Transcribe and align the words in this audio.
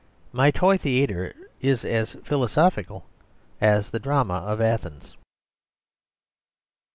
My 0.31 0.49
toy 0.49 0.79
theatre 0.79 1.35
is 1.61 1.85
as 1.85 2.13
philosophical 2.23 3.05
as 3.61 3.91
the 3.91 3.99
drama 3.99 4.33
of 4.33 4.59
Athens. 4.59 5.15